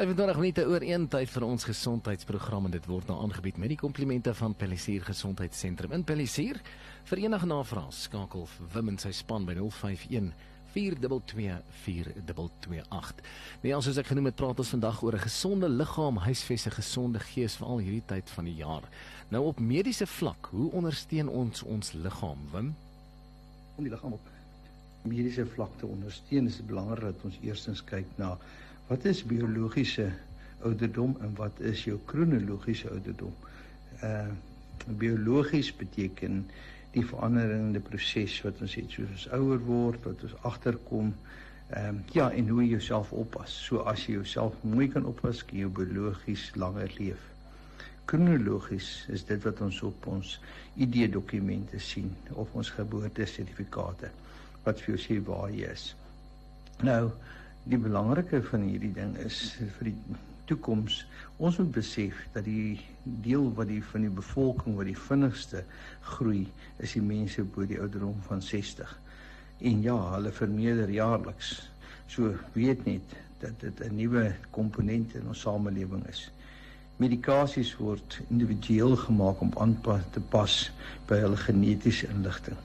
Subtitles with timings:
[0.00, 3.76] 25 minute oor 1 tyd vir ons gesondheidsprogram en dit word nou aangebied met die
[3.76, 6.56] komplimente van Pellisier Gesondheidssentrum in Pellisier.
[7.10, 10.30] Vir enige navrae skakel Wim en sy span by 051
[10.72, 13.24] 422428.
[13.60, 16.78] Nee, ons soos ek genoem het, praat ons vandag oor 'n gesonde liggaam, huisves 'n
[16.80, 18.82] gesonde gees veral hierdie tyd van die jaar.
[19.28, 22.74] Nou op mediese vlak, hoe ondersteun ons ons liggaam, Wim?
[23.76, 24.20] Om die liggaam op
[25.02, 28.38] mediese vlak te ondersteun, is dit belangrik dat ons eerstens kyk na
[28.86, 30.12] wat is biologiese
[30.62, 33.34] ouderdom en wat is jou kronologiese ouderdom.
[34.02, 34.26] Uh
[34.86, 36.46] biologies beteken
[36.94, 41.12] die veranderende proses wat ons het soos ons ouer word, wat ons agterkom.
[41.70, 43.54] Ehm um, ja, en hoe jy jouself oppas.
[43.66, 47.28] So as jy jouself mooi kan oppas, kan jy biologies langer leef.
[48.10, 50.32] Kronologies is dit wat ons op ons
[50.82, 54.10] ID-dokumente sien of ons geboortesertifikate
[54.64, 55.84] wat vir jou sê waar jy is.
[56.82, 57.12] Nou,
[57.70, 59.38] die belangrike van hierdie ding is
[59.76, 60.18] vir die
[60.50, 61.04] toekoms
[61.40, 62.80] ons moet besef dat die
[63.24, 65.62] deel wat die van die bevolking wat die vinnigste
[66.12, 66.42] groei
[66.84, 68.90] is die mense bo die ouderdom van 60.
[69.70, 71.54] En ja, hulle vermeerder jaarliks.
[72.12, 76.30] So weet net dat dit 'n nuwe komponent in ons samelewing is.
[76.96, 80.70] Medikasies word individueel gemaak om aan te pas
[81.06, 82.56] by hulle genetiese inligting.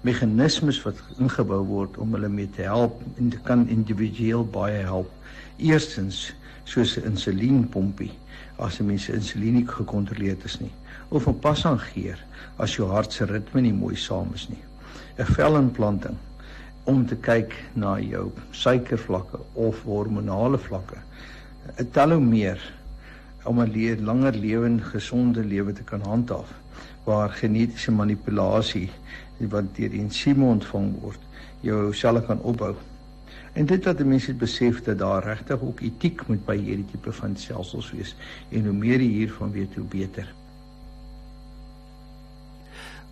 [0.00, 5.10] Meganismes wat ingebou word om hulle mee te help en dit kan individueel baie help.
[5.56, 8.12] Eerstens soos 'n insulienpompie
[8.58, 10.72] as 'n mens insulien nie gekontroleerd is nie.
[11.08, 12.18] Of 'n passangeer
[12.56, 14.64] as jou hart se ritme nie mooi saam is nie.
[15.18, 16.16] 'n velimplanting
[16.84, 20.98] om te kyk na jou suikervlakke of hormonale vlakke.
[21.78, 22.60] 'n telomeer
[23.44, 26.50] om 'n le langer lewend gesonde lewe te kan handhaaf
[27.04, 28.90] waar genetiese manipulasie
[29.38, 31.20] wat deur ensieme ontvang word
[31.60, 32.74] jou selle kan opbou
[33.54, 37.36] En dit wat mense besef dat daar regtig ook etiek moet by hierdie tipe van
[37.38, 38.14] stelsels wees
[38.50, 40.26] en hoe meer jy hiervan weet hoe beter.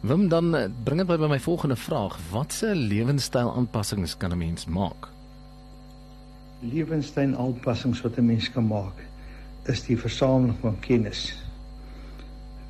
[0.02, 4.66] Wim dan eh, bring dit by my volgende vraag, watse lewenstyl aanpassings kan 'n mens
[4.66, 5.06] maak?
[6.60, 8.98] Lewenstyl aanpassings wat 'n mens kan maak
[9.70, 11.38] is die versameling van kennis.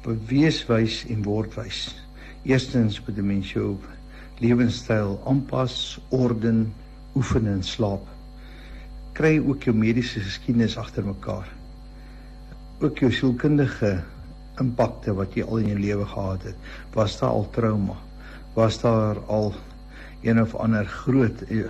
[0.02, 1.96] Beweeswys en woordwys.
[2.42, 3.76] Eerstens moet 'n mens jou
[4.38, 6.74] lewenstyl aanpas, orden
[7.16, 8.06] oefen en slaap.
[9.16, 11.48] Kry ook jou mediese geskiedenis agter mekaar.
[12.80, 13.98] Ook jou sielkundige
[14.60, 16.70] impakte wat jy al in jou lewe gehad het.
[16.96, 17.98] Was daar al trauma?
[18.56, 19.52] Was daar al
[20.22, 21.68] een of ander groot eh,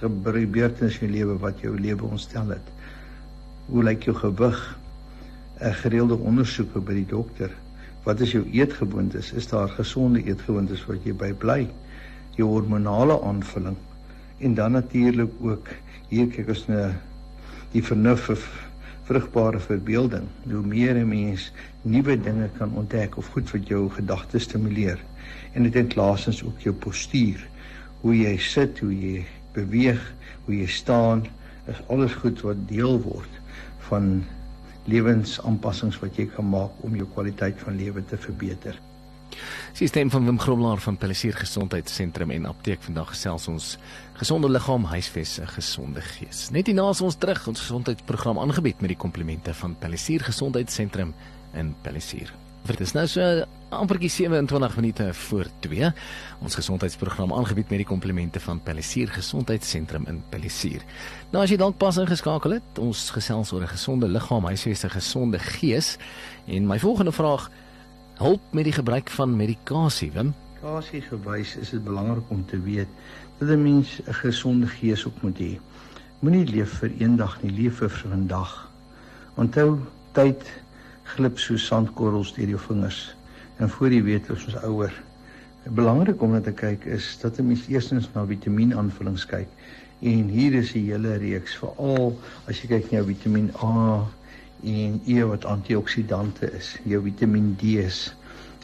[0.00, 2.74] gebeurtenis in jou lewe wat jou lewe ontstel het?
[3.70, 4.60] Hoe lyk jou gewig?
[5.60, 7.50] 'n Gereelde ondersoeke by die dokter.
[8.04, 9.32] Wat is jou eetgewoontes?
[9.32, 11.68] Is daar gesonde eetgewoontes wat jy by bly?
[12.34, 13.76] Jou hormonale aanvulling
[14.40, 15.68] en dan natuurlik ook
[16.08, 16.90] hier kyk ons na
[17.72, 18.44] die vernuf vir
[19.10, 20.26] vrugbare verbeelding.
[20.46, 21.52] Hoe meer 'n mens
[21.82, 24.98] nuwe dinge kan ontdek of goed vir jou gedagtes stimuleer.
[25.52, 27.48] En dit het laasens ook jou postuur.
[28.00, 30.00] Hoe jy sit hoe jy beweeg
[30.44, 31.24] hoe jy staan
[31.70, 33.40] is alles goed wat deel word
[33.88, 34.22] van
[34.90, 38.78] lewensaanpassings wat jy kan maak om jou kwaliteit van lewe te verbeter
[39.72, 43.78] Sisteem van Wim Groblaar van Pellisier Gesondheidssentrum en Apteek vandag gesels ons
[44.18, 46.50] gesonde liggaam huisves 'n gesonde gees.
[46.50, 51.14] Net hierna is ons terug ons gesondheidsprogram aangebied met die komplimente van Pellisier Gesondheidssentrum
[51.54, 52.32] in Pellisier.
[52.68, 55.92] Dit is nou so amperkie 27 minute voor 2.
[56.42, 60.84] Ons gesondheidsprogram aangebied met die komplimente van Pellisier Gesondheidssentrum in Pellisier.
[61.32, 64.90] Nou as jy dalk pas ingeskakel het, ons gesels oor 'n gesonde liggaam, huisves 'n
[64.90, 65.96] gesonde gees.
[66.46, 67.50] En my volgende vraag
[68.20, 70.34] hulp met die gebruik van medikasie, Wim?
[70.52, 72.88] Medikasie gewys is dit belangrik om te weet
[73.38, 75.58] dat 'n mens 'n gesonde gees ook moet hê.
[76.20, 78.68] Moenie leef vir eendag nie, leef vir vandag.
[79.34, 79.78] Onthou,
[80.12, 80.42] tyd
[81.02, 83.14] glip so sandkorrels deur jou vingers
[83.56, 84.92] en voor jy weet is ons ouer.
[85.64, 89.48] Belangrik om te kyk is dat 'n mens eerstens na vitamienaanvullings kyk.
[90.00, 92.18] En hier is 'n hele reeks veral
[92.48, 94.06] as jy kyk na jou Vitamiin A,
[94.62, 98.14] en E wat antioksidante is, jou Vitamiin D is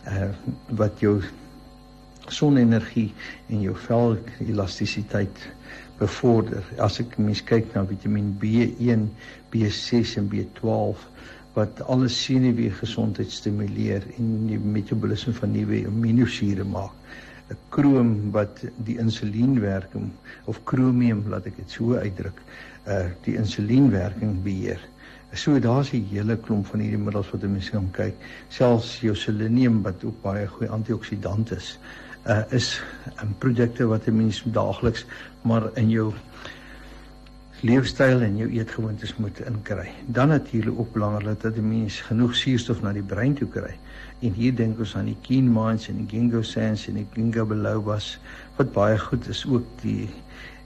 [0.07, 0.31] uh
[0.79, 1.21] wat jou
[2.29, 3.13] sonenergie
[3.49, 4.17] en jou vel
[4.47, 5.39] elastisiteit
[5.99, 6.65] bevorder.
[6.83, 9.07] As ek mens kyk na Vitamiin B1,
[9.53, 11.07] B6 en B12
[11.57, 16.93] wat alle senuweegesondheid stimuleer en die metabolisme van nuwe aminosure maak.
[17.49, 20.11] 'n Krom wat die insulienwerking
[20.51, 22.41] of kromium laat ek dit so uitdruk,
[22.91, 24.83] uh die insulienwerking beheer.
[25.37, 28.15] So daar's 'n hele klomp van hierdie middels wat mense kan kyk.
[28.49, 31.79] Selfs jou selenium wat ook baie goeie antioksidant is,
[32.27, 32.81] uh is
[33.23, 35.05] 'n produkte wat 'n mens daagliks
[35.43, 36.13] maar in jou
[37.61, 39.91] leefstyl en jou eetgewoontes moet inkry.
[40.07, 43.75] Dan natuurlik ook belangrik dat 'n mens genoeg suurstof na die brein toe kry.
[44.21, 48.19] En hier dink ons aan die quinoa en die ginkgo sans en die ginkgo bilobas
[48.57, 50.09] wat baie goed is ook die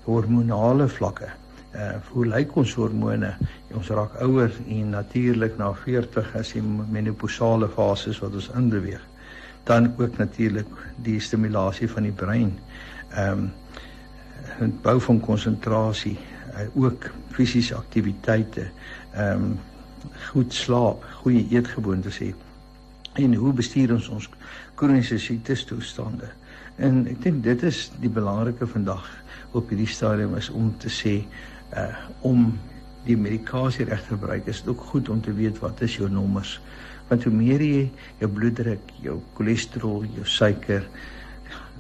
[0.05, 1.29] hormonale vlakke.
[1.71, 3.31] Uh hoe lyk ons hormone?
[3.79, 9.03] Ons raak ouer en natuurlik na 40 as die menopausale fases wat ons inbeweeg.
[9.69, 10.67] Dan ook natuurlik
[11.07, 12.57] die stimulasie van die brein.
[13.15, 13.51] Ehm
[14.61, 16.19] um, bou van konsentrasie,
[16.53, 17.07] uh, ook
[17.37, 18.67] fisiese aktiwiteite,
[19.15, 19.59] ehm um,
[20.33, 22.33] goed slaap, goeie eetgewoontes hê.
[23.21, 24.29] En hoe bestuur ons ons
[24.75, 26.29] kroniese siektes toestande?
[26.81, 29.07] En ek dink dit is die belangrike vandag
[29.53, 31.15] op hierdie stadium is om te sê
[31.75, 32.59] uh om
[33.05, 36.11] die medikasie reg te gebruik is dit ook goed om te weet wat is jou
[36.11, 36.61] nommers
[37.09, 37.91] want hoe meer jy
[38.21, 40.85] jou bloeddruk, jou cholesterol, jou suiker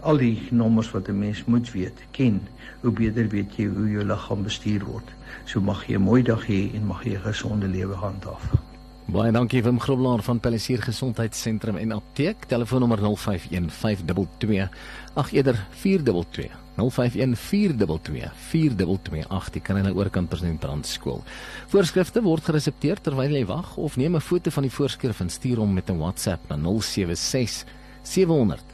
[0.02, 2.40] al die nommers wat 'n mens moet weet, ken,
[2.80, 5.08] hoe beter weet jy hoe jou liggaam bestuur word.
[5.44, 8.69] So mag jy 'n mooi dag hê en mag jy 'n gesonde lewe handhaaf.
[9.10, 12.44] Baie dankie Wim Groblaar van Pellisier Gesondheidssentrum en Apteek.
[12.46, 14.68] Telefoonnommer 051 522
[15.18, 16.46] ag eerder 422
[16.76, 21.24] 051 422 4228 die kan hulle oorkant president brandskool.
[21.74, 25.58] Voorskrifte word geresepteer terwyl jy wag of neem 'n foto van die voorskrif en stuur
[25.58, 27.64] hom met 'n WhatsApp na 076
[28.02, 28.69] 700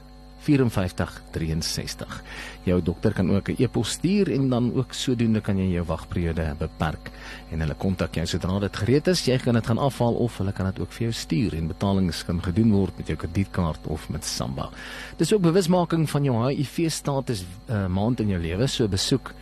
[0.47, 2.23] 5463.
[2.67, 6.55] Jou dokter kan ook 'n e-pos stuur en dan ook sodoende kan jy jou wagperiode
[6.59, 7.11] beperk
[7.51, 9.25] en hulle kontak jou sodra dit gereed is.
[9.25, 12.25] Jy kan dit gaan afhaal of hulle kan dit ook vir jou stuur en betalings
[12.25, 14.71] kan gedoen word met jou kredietkaart of met Samba.
[15.17, 18.89] Dis ook bewusmaking van jou HIV status 'n uh, eh, maand in jou lewe, so
[18.89, 19.35] besoek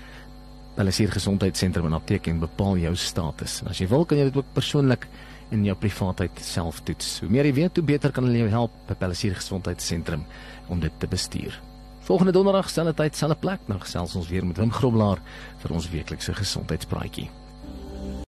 [0.77, 3.61] hulle sier gesondheidssentrum en apteek en bepaal jou status.
[3.63, 5.07] En as jy wil kan jy dit ook persoonlik
[5.55, 7.21] in jou privaatheid self toets.
[7.23, 10.27] Hoe meer jy weet, hoe beter kan hulle jou help by Pellisier Gesondheidssentrum
[10.73, 11.61] om dit te bestuur.
[12.05, 15.23] Volgende donderdag selfde tyd, selfde plek, nou gesels ons weer met Wim Groblaar
[15.63, 17.31] vir ons weeklikse gesondheidspraatjie.